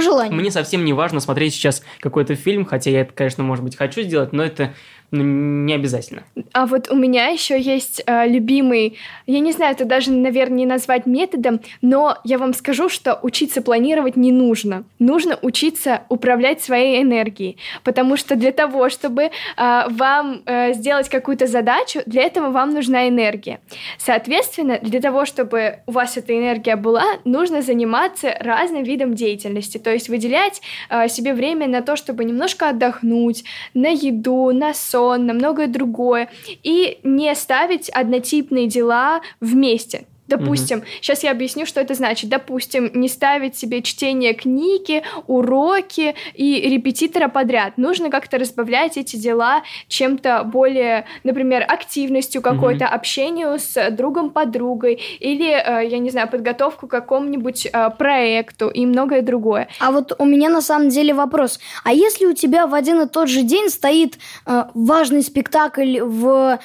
[0.00, 0.34] по.
[0.34, 4.02] Мне совсем не важно смотреть сейчас какой-то фильм, хотя я это, конечно, может быть, хочу
[4.02, 4.74] сделать, но это
[5.10, 6.24] ну, не обязательно.
[6.52, 10.66] А вот у меня еще есть э, любимый, я не знаю, это даже, наверное, не
[10.66, 14.84] назвать методом, но я вам скажу, что учиться планировать не нужно.
[14.98, 21.46] Нужно учиться управлять своей энергией, потому что для того, чтобы э, вам э, сделать какую-то
[21.46, 23.60] задачу, для этого вам нужна энергия.
[23.98, 29.92] Соответственно, для того, чтобы у вас эта энергия была, нужно заниматься разным видом деятельности, то
[29.92, 35.26] есть выделять э, себе время на то, чтобы немножко отдохнуть, на еду, на сон, сон,
[35.26, 36.30] на многое другое,
[36.62, 40.06] и не ставить однотипные дела вместе.
[40.28, 40.86] Допустим, угу.
[41.00, 42.28] сейчас я объясню, что это значит.
[42.30, 47.78] Допустим, не ставить себе чтение книги, уроки и репетитора подряд.
[47.78, 52.94] Нужно как-то разбавлять эти дела чем-то более, например, активностью какой-то, угу.
[52.94, 58.84] общению с другом, подругой или, э, я не знаю, подготовку к какому-нибудь э, проекту и
[58.84, 59.68] многое другое.
[59.80, 61.60] А вот у меня на самом деле вопрос.
[61.84, 66.58] А если у тебя в один и тот же день стоит э, важный спектакль в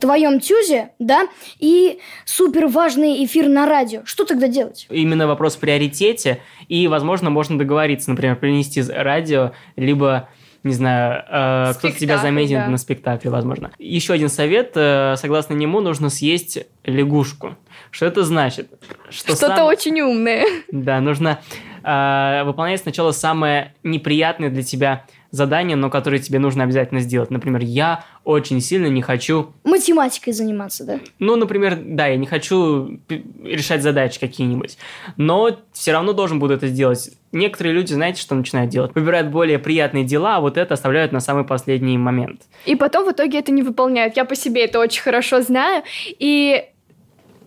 [0.00, 1.26] твоем тюзе, да,
[1.58, 4.02] и супер важный эфир на радио.
[4.04, 4.86] Что тогда делать?
[4.90, 10.28] Именно вопрос в приоритете, и, возможно, можно договориться, например, принести радио, либо
[10.64, 12.68] не знаю, э, кто-то тебя заметит да.
[12.68, 13.70] на спектакле, возможно.
[13.78, 17.56] Еще один совет, э, согласно нему, нужно съесть лягушку.
[17.90, 18.70] Что это значит?
[19.10, 19.66] Что Что-то сам...
[19.66, 20.46] очень умное.
[20.72, 21.38] Да, нужно
[21.82, 25.04] э, выполнять сначала самое неприятное для тебя
[25.34, 27.30] задания, но которые тебе нужно обязательно сделать.
[27.30, 29.52] Например, я очень сильно не хочу...
[29.64, 31.00] Математикой заниматься, да?
[31.18, 33.00] Ну, например, да, я не хочу
[33.42, 34.78] решать задачи какие-нибудь,
[35.16, 37.10] но все равно должен буду это сделать.
[37.32, 38.94] Некоторые люди, знаете, что начинают делать?
[38.94, 42.42] Выбирают более приятные дела, а вот это оставляют на самый последний момент.
[42.64, 44.16] И потом в итоге это не выполняют.
[44.16, 45.82] Я по себе это очень хорошо знаю.
[46.06, 46.64] И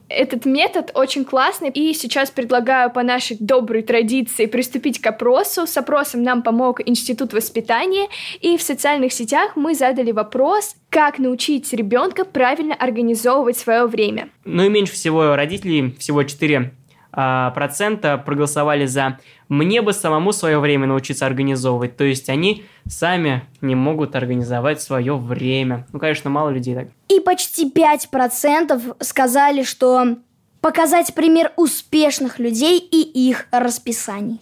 [0.09, 5.67] этот метод очень классный, и сейчас предлагаю по нашей доброй традиции приступить к опросу.
[5.67, 8.07] С опросом нам помог Институт воспитания,
[8.41, 14.29] и в социальных сетях мы задали вопрос, как научить ребенка правильно организовывать свое время.
[14.45, 16.71] Ну и меньше всего родителей, всего 4 а,
[17.17, 19.17] процента проголосовали за
[19.49, 21.97] «мне бы самому свое время научиться организовывать».
[21.97, 25.87] То есть они сами не могут организовать свое время.
[25.91, 26.89] Ну, конечно, мало людей так.
[27.07, 30.17] И почти 5% сказали, что
[30.61, 34.39] показать пример успешных людей и их расписаний.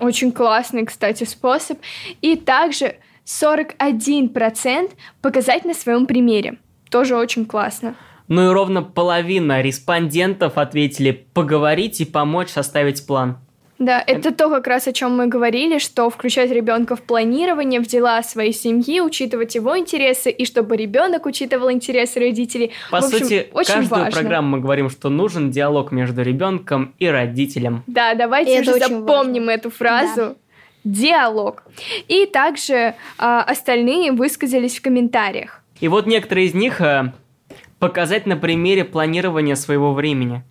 [0.00, 1.78] Очень классный, кстати, способ.
[2.22, 4.90] И также 41%
[5.22, 6.58] показать на своем примере.
[6.90, 7.94] Тоже очень классно.
[8.28, 13.38] Ну и ровно половина респондентов ответили поговорить и помочь составить план.
[13.78, 17.86] Да, это то как раз о чем мы говорили, что включать ребенка в планирование, в
[17.86, 22.72] дела своей семьи, учитывать его интересы, и чтобы ребенок учитывал интересы родителей.
[22.90, 24.18] По в общем, сути, очень каждую важно.
[24.18, 27.82] программу мы говорим, что нужен диалог между ребенком и родителем.
[27.86, 29.50] Да, давайте И уже запомним важно.
[29.50, 30.36] эту фразу.
[30.84, 31.64] Диалог.
[32.08, 35.60] И также а, остальные высказались в комментариях.
[35.80, 37.12] И вот некоторые из них э,
[37.78, 40.44] показать на примере планирования своего времени.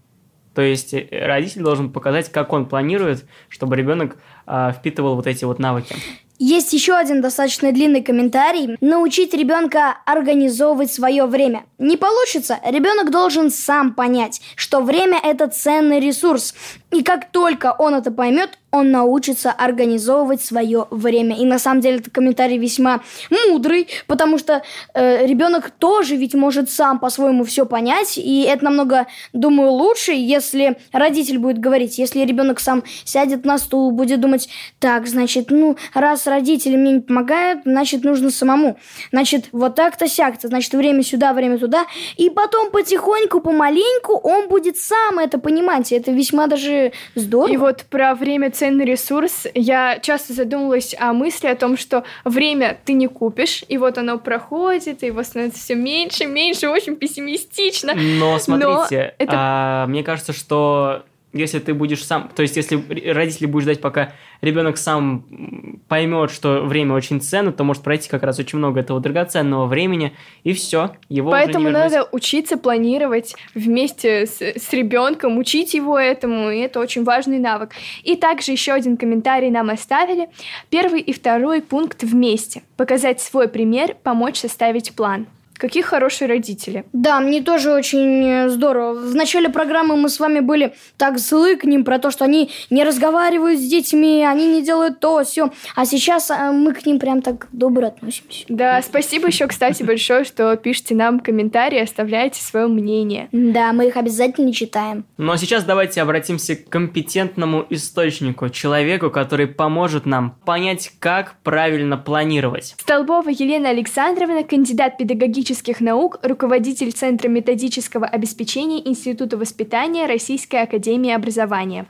[0.53, 5.43] То есть э, родитель должен показать, как он планирует, чтобы ребенок э, впитывал вот эти
[5.45, 5.95] вот навыки.
[6.37, 8.75] Есть еще один достаточно длинный комментарий.
[8.81, 11.63] Научить ребенка организовывать свое время.
[11.77, 12.59] Не получится.
[12.65, 16.53] Ребенок должен сам понять, что время это ценный ресурс.
[16.91, 21.37] И как только он это поймет, он научится организовывать свое время.
[21.37, 23.01] И на самом деле этот комментарий весьма
[23.47, 29.07] мудрый, потому что э, ребенок тоже ведь может сам по-своему все понять, и это намного,
[29.33, 35.07] думаю, лучше, если родитель будет говорить, если ребенок сам сядет на стул, будет думать, так,
[35.07, 38.77] значит, ну, раз родители мне не помогают, значит, нужно самому.
[39.11, 41.85] Значит, вот так-то сяк-то, значит, время сюда, время туда,
[42.17, 47.53] и потом потихоньку, помаленьку он будет сам это понимать, и это весьма даже здорово.
[47.53, 49.45] И вот про время ценный ресурс.
[49.53, 54.17] Я часто задумывалась о мысли о том, что время ты не купишь, и вот оно
[54.17, 57.93] проходит, и его становится все меньше, меньше, очень пессимистично.
[57.93, 59.33] Но смотрите, Но это...
[59.33, 61.03] а, мне кажется, что
[61.35, 66.61] если ты будешь сам, то есть если родители будешь ждать, пока ребенок сам поймет, что
[66.61, 70.95] время очень ценно, то может пройти как раз очень много этого драгоценного времени, и все,
[71.09, 77.03] его Поэтому надо учиться планировать вместе с, с ребенком, учить его этому, и это очень
[77.03, 77.71] важный навык.
[78.03, 80.29] И также еще один комментарий нам оставили.
[80.69, 82.63] Первый и второй пункт вместе.
[82.77, 85.27] Показать свой пример, помочь составить план.
[85.57, 86.85] Какие хорошие родители.
[86.91, 88.93] Да, мне тоже очень э, здорово.
[88.93, 92.51] В начале программы мы с вами были так злы к ним про то, что они
[92.69, 95.51] не разговаривают с детьми, они не делают то, все.
[95.75, 98.45] А сейчас э, мы к ним прям так добро относимся.
[98.49, 103.29] Да, спасибо еще, кстати, большое, что пишите нам комментарии, оставляете свое мнение.
[103.31, 105.05] Да, мы их обязательно читаем.
[105.17, 111.97] Ну а сейчас давайте обратимся к компетентному источнику, человеку, который поможет нам понять, как правильно
[111.97, 112.75] планировать.
[112.77, 121.11] Столбова Елена Александровна, кандидат педагогических педагогических наук, руководитель Центра методического обеспечения Института воспитания Российской академии
[121.13, 121.85] образования.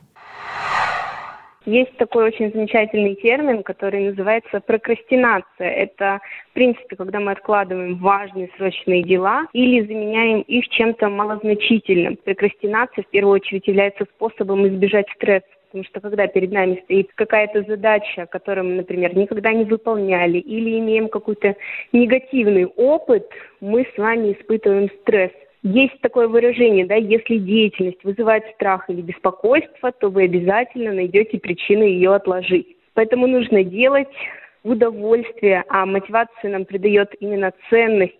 [1.64, 5.68] Есть такой очень замечательный термин, который называется прокрастинация.
[5.68, 12.18] Это, в принципе, когда мы откладываем важные срочные дела или заменяем их чем-то малозначительным.
[12.24, 15.46] Прокрастинация, в первую очередь, является способом избежать стресса.
[15.76, 20.78] Потому что когда перед нами стоит какая-то задача, которую мы, например, никогда не выполняли, или
[20.78, 21.54] имеем какой-то
[21.92, 23.28] негативный опыт,
[23.60, 25.32] мы с вами испытываем стресс.
[25.62, 31.82] Есть такое выражение, да, если деятельность вызывает страх или беспокойство, то вы обязательно найдете причины
[31.82, 32.74] ее отложить.
[32.94, 34.08] Поэтому нужно делать
[34.62, 38.16] удовольствие, а мотивацию нам придает именно ценность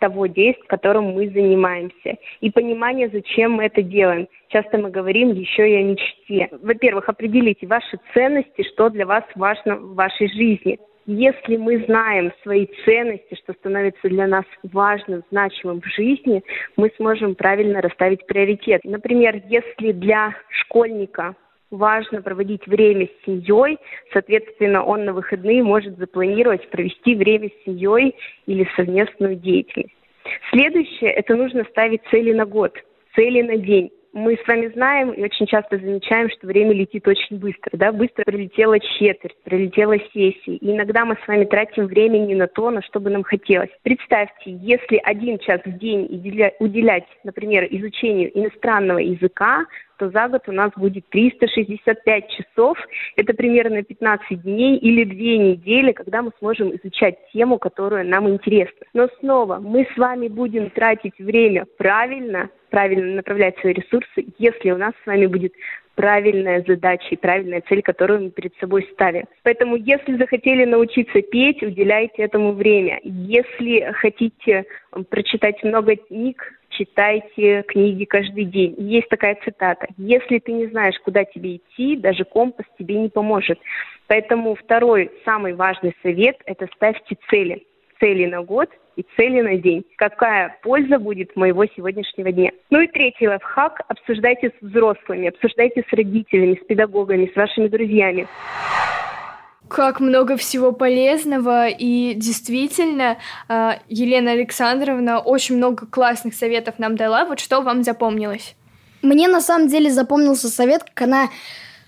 [0.00, 2.16] того действия, которым мы занимаемся.
[2.40, 4.26] И понимание, зачем мы это делаем.
[4.48, 6.48] Часто мы говорим еще и о мечте.
[6.62, 10.78] Во-первых, определите ваши ценности, что для вас важно в вашей жизни.
[11.06, 16.42] Если мы знаем свои ценности, что становится для нас важным, значимым в жизни,
[16.76, 18.82] мы сможем правильно расставить приоритет.
[18.84, 21.34] Например, если для школьника
[21.70, 23.78] важно проводить время с семьей,
[24.12, 28.14] соответственно, он на выходные может запланировать провести время с семьей
[28.46, 29.94] или совместную деятельность.
[30.50, 32.76] Следующее– это нужно ставить цели на год,
[33.14, 37.38] цели на день мы с вами знаем и очень часто замечаем, что время летит очень
[37.38, 37.76] быстро.
[37.76, 37.92] Да?
[37.92, 40.56] Быстро пролетела четверть, пролетела сессия.
[40.56, 43.70] И иногда мы с вами тратим время не на то, на что бы нам хотелось.
[43.82, 46.08] Представьте, если один час в день
[46.58, 49.66] уделять, например, изучению иностранного языка,
[50.00, 52.78] то за год у нас будет 365 часов.
[53.16, 58.86] Это примерно 15 дней или 2 недели, когда мы сможем изучать тему, которая нам интересна.
[58.94, 64.78] Но снова, мы с вами будем тратить время правильно, правильно направлять свои ресурсы, если у
[64.78, 65.52] нас с вами будет
[65.96, 69.24] правильная задача и правильная цель, которую мы перед собой ставим.
[69.42, 73.00] Поэтому, если захотели научиться петь, уделяйте этому время.
[73.02, 74.64] Если хотите
[75.10, 76.42] прочитать много книг,
[76.80, 78.74] читайте книги каждый день.
[78.78, 79.86] Есть такая цитата.
[79.98, 83.58] Если ты не знаешь, куда тебе идти, даже компас тебе не поможет.
[84.06, 87.64] Поэтому второй, самый важный совет– это ставьте цели.
[88.00, 89.84] Цели на год и цели на день.
[89.96, 92.50] Какая польза будет моего сегодняшнего дня?
[92.70, 98.26] Ну и третий лайфхак– обсуждайте с взрослыми, обсуждайте с родителями, с педагогами, с вашими друзьями
[99.70, 107.24] как много всего полезного, и действительно, а, Елена Александровна очень много классных советов нам дала.
[107.24, 108.56] Вот что вам запомнилось?
[109.00, 111.28] Мне на самом деле запомнился совет, как она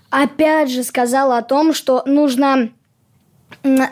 [0.09, 2.69] опять же сказала о том, что нужно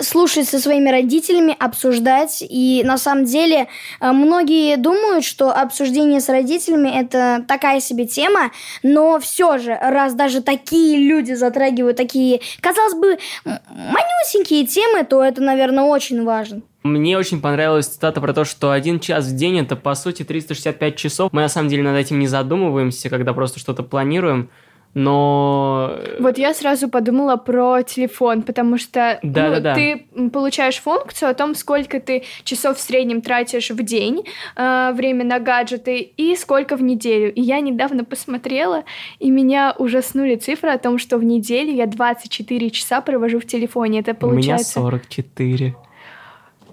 [0.01, 2.43] слушать со своими родителями, обсуждать.
[2.47, 3.68] И на самом деле
[3.99, 8.51] э, многие думают, что обсуждение с родителями это такая себе тема,
[8.84, 15.41] но все же, раз даже такие люди затрагивают такие, казалось бы, манюсенькие темы, то это,
[15.41, 16.62] наверное, очень важно.
[16.84, 20.95] Мне очень понравилась цитата про то, что один час в день это по сути 365
[20.95, 21.32] часов.
[21.32, 24.49] Мы на самом деле над этим не задумываемся, когда просто что-то планируем
[24.94, 25.96] но...
[26.20, 29.76] Вот я сразу подумала про телефон, потому что да, ну, да, да.
[29.76, 34.26] ты получаешь функцию о том, сколько ты часов в среднем тратишь в день
[34.58, 37.34] э, время на гаджеты и сколько в неделю.
[37.34, 38.84] И я недавно посмотрела,
[39.20, 44.00] и меня ужаснули цифры о том, что в неделю я 24 часа провожу в телефоне.
[44.00, 44.82] Это получается...
[44.82, 45.76] У меня 44.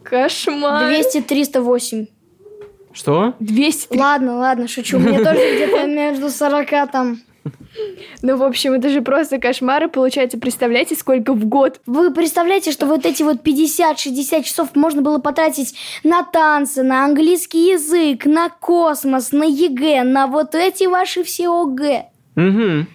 [0.03, 0.89] Кошмар.
[0.89, 2.07] 200, 308.
[2.93, 3.35] Что?
[3.39, 3.97] 200.
[3.97, 4.97] Ладно, ладно, шучу.
[4.97, 7.21] У меня тоже где-то между 40 там
[8.22, 9.89] ну, в общем, это же просто кошмары.
[9.89, 11.81] Получается, представляете, сколько в год?
[11.87, 15.74] Вы представляете, что вот эти вот 50-60 часов можно было потратить
[16.05, 22.07] на танцы, на английский язык, на космос, на ЕГЭ, на вот эти ваши все ОГЭ.
[22.39, 22.86] Угу.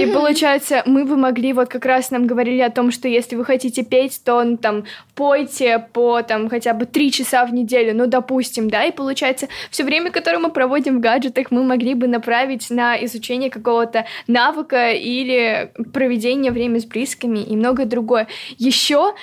[0.00, 3.44] И получается, мы бы могли, вот как раз нам говорили о том, что если вы
[3.44, 8.08] хотите петь, то ну, там пойте по там хотя бы три часа в неделю, ну
[8.08, 12.70] допустим, да, и получается, все время, которое мы проводим в гаджетах, мы могли бы направить
[12.70, 18.26] на изучение какого-то навыка или проведение времени с близкими и многое другое.
[18.56, 19.14] Еще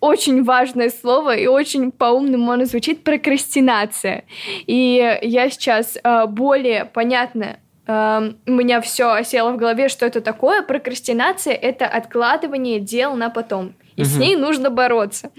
[0.00, 4.24] очень важное слово и очень по-умному оно звучит прокрастинация.
[4.66, 10.20] И я сейчас э, более понятно Uh, у меня все осело в голове, что это
[10.20, 10.62] такое.
[10.62, 13.74] Прокрастинация— это откладывание дел на потом.
[13.96, 14.08] И угу.
[14.08, 15.30] с ней нужно бороться.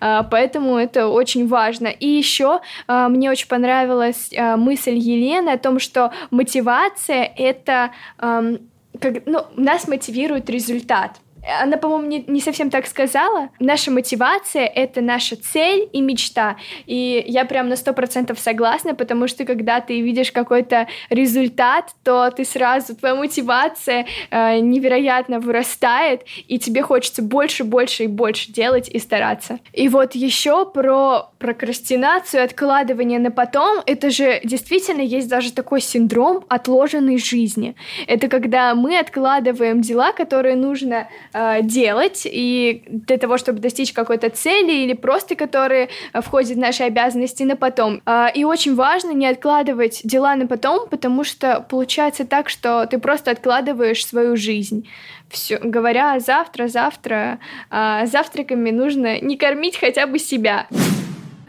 [0.00, 1.86] Uh, поэтому это очень важно.
[1.86, 7.92] И еще uh, мне очень понравилась мысль Елены о том, что мотивация— это...
[8.18, 8.62] Um,
[9.00, 11.18] как, ну, нас мотивирует результат.
[11.60, 13.50] Она, по-моему, не, не совсем так сказала.
[13.58, 16.56] Наша мотивация— это наша цель и мечта.
[16.86, 22.30] И я прям на сто процентов согласна, потому что когда ты видишь какой-то результат, то
[22.30, 28.88] ты сразу, твоя мотивация э, невероятно вырастает, и тебе хочется больше, больше и больше делать
[28.88, 29.58] и стараться.
[29.72, 36.44] И вот еще про прокрастинацию, откладывание на потом, это же действительно есть даже такой синдром
[36.48, 37.74] отложенной жизни.
[38.06, 44.30] Это когда мы откладываем дела, которые нужно э, делать, и для того, чтобы достичь какой-то
[44.30, 48.02] цели, или просто которые входят в наши обязанности на потом.
[48.06, 52.98] Э, и очень важно не откладывать дела на потом, потому что получается так, что ты
[52.98, 54.88] просто откладываешь свою жизнь.
[55.28, 57.38] Все, говоря завтра, завтра,
[57.70, 60.66] э, завтраками нужно не кормить хотя бы себя.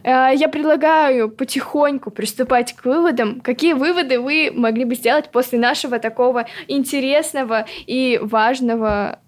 [0.04, 3.42] Э, я предлагаю потихоньку приступать к выводам.
[3.42, 9.20] Какие выводы вы могли бы сделать после нашего такого интересного и важного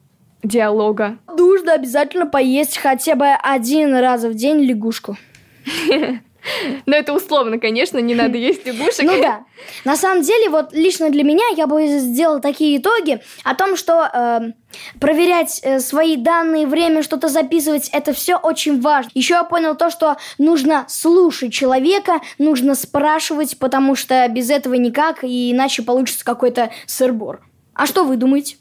[0.48, 1.18] диалога?
[1.28, 5.18] Нужно обязательно поесть хотя бы один раз в день лягушку.
[6.86, 9.04] Но это условно, конечно, не надо есть лягушек.
[9.04, 9.43] Ну да.
[9.84, 14.10] На самом деле, вот лично для меня я бы сделал такие итоги о том, что
[14.14, 14.39] э,
[15.00, 19.10] проверять э, свои данные, время что-то записывать, это все очень важно.
[19.14, 25.24] Еще я понял то, что нужно слушать человека, нужно спрашивать, потому что без этого никак,
[25.24, 27.41] и иначе получится какой-то сырбор.
[27.74, 28.58] А что вы думаете?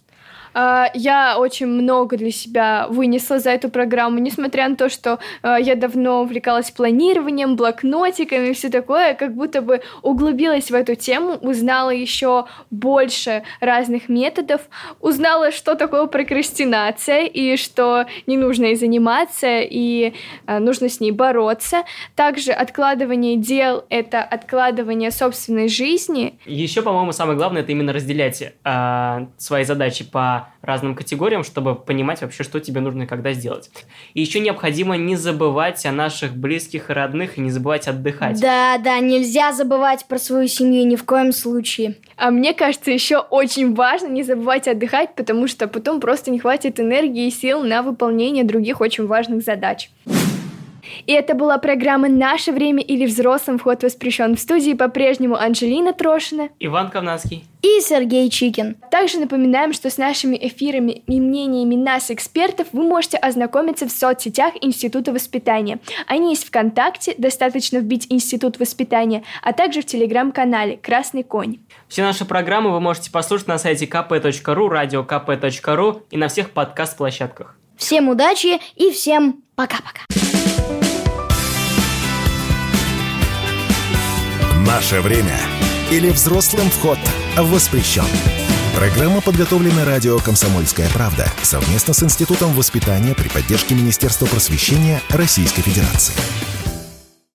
[0.55, 5.59] А, я очень много для себя вынесла за эту программу, несмотря на то, что а,
[5.59, 11.34] я давно увлекалась планированием, блокнотиками и все такое, как будто бы углубилась в эту тему,
[11.40, 14.62] узнала еще больше разных методов,
[15.00, 20.14] узнала, что такое прокрастинация и что не нужно ей заниматься и
[20.46, 21.82] а, нужно с ней бороться.
[22.14, 26.38] Также откладывание дел— это откладывание собственной жизни.
[26.46, 32.22] Еще, по-моему, самое главное— это именно разделять э, свои задачи по разным категориям, чтобы понимать
[32.22, 33.70] вообще, что тебе нужно и когда сделать.
[34.14, 38.40] И еще необходимо не забывать о наших близких и родных, и не забывать отдыхать.
[38.40, 41.97] Да, да, нельзя забывать про свою семью ни в коем случае.
[42.16, 46.80] А мне кажется, еще очень важно не забывать отдыхать, потому что потом просто не хватит
[46.80, 49.90] энергии и сил на выполнение других очень важных задач.
[51.07, 54.37] И это была программа «Наше время» или «Взрослым вход воспрещен».
[54.37, 58.76] В студии по-прежнему Анжелина Трошина, Иван Ковнацкий и Сергей Чикин.
[58.91, 64.53] Также напоминаем, что с нашими эфирами и мнениями нас, экспертов, вы можете ознакомиться в соцсетях
[64.61, 65.78] Института воспитания.
[66.07, 71.59] Они есть ВКонтакте, достаточно вбить Институт воспитания, а также в Телеграм-канале «Красный конь».
[71.89, 77.57] Все наши программы вы можете послушать на сайте kp.ru, радиокп.ру и на всех подкаст-площадках.
[77.76, 80.24] Всем удачи и всем пока-пока.
[84.75, 85.39] Наше время
[85.93, 86.99] или взрослым вход
[87.37, 88.03] воспрещен.
[88.75, 96.16] Программа подготовлена радио «Комсомольская правда» совместно с Институтом воспитания при поддержке Министерства просвещения Российской Федерации.